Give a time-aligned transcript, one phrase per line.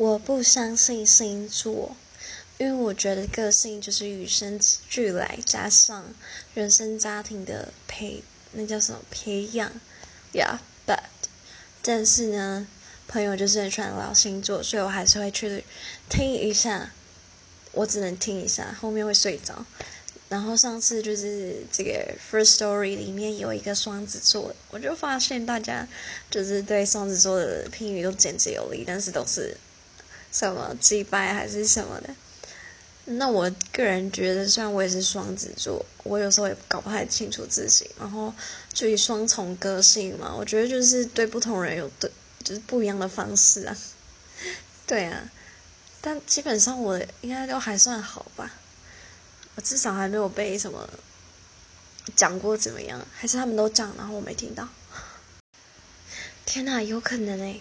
[0.00, 1.94] 我不相信星座，
[2.56, 6.06] 因为我觉得个性就是与生俱来，加上
[6.54, 8.22] 原生家庭的培，
[8.52, 9.70] 那叫什么培养
[10.32, 11.00] ？Yeah，but，
[11.82, 12.66] 但是呢，
[13.08, 15.64] 朋友就是很喜欢聊星座，所以我还是会去
[16.08, 16.92] 听一下。
[17.72, 19.66] 我只能听一下，后面会睡着。
[20.30, 25.86] 然后上次就是这个 first story 里面有一个双子座，我就发现大家
[26.30, 29.54] 就是对双子座的评语都简直有力，但是都是
[30.32, 32.14] 什么击败还是什么的。
[33.06, 37.90] 那我个人觉得，虽然我也是双子座，我有时候也搞不太清楚自己。
[37.98, 38.32] 然后
[38.72, 42.08] 就以双重个性嘛，我觉得就是对不同人有对
[42.44, 43.76] 就是不一样的方式啊。
[44.86, 45.28] 对啊，
[46.00, 48.54] 但基本上我应该都还算好吧。
[49.56, 50.88] 我至少还没有被什么
[52.14, 54.68] 讲过怎么样，还是他们都讲，然后我没听到。
[56.46, 57.60] 天哪，有可能诶。